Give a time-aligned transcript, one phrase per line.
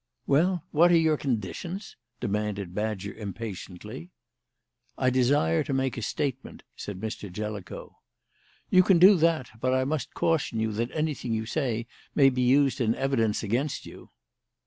[0.25, 4.09] "Well, what are your conditions?" demanded Badger impatiently.
[4.97, 7.31] "I desire to make a statement," said Mr.
[7.31, 7.99] Jellicoe.
[8.71, 11.85] "You can do that, but I must caution you that anything you say
[12.15, 14.09] may be used in evidence against you."